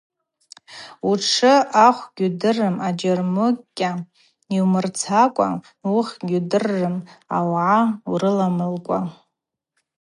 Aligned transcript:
Утшы 1.09 1.53
ахв 1.85 2.01
гьудыррым 2.17 2.75
аджьармыкӏьа 2.87 3.91
йумырцакӏва, 4.55 5.49
уыхв 5.95 6.13
гьудыррым 6.29 6.95
аугӏа 7.35 7.77
урыламылкӏва. 8.11 8.99